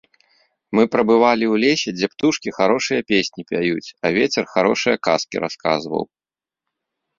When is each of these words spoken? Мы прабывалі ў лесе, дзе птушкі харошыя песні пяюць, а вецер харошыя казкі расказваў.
Мы 0.77 0.83
прабывалі 0.93 1.45
ў 1.53 1.61
лесе, 1.63 1.89
дзе 1.97 2.07
птушкі 2.13 2.55
харошыя 2.57 3.01
песні 3.15 3.41
пяюць, 3.53 3.93
а 4.05 4.13
вецер 4.17 4.43
харошыя 4.57 4.95
казкі 5.11 5.37
расказваў. 5.47 6.03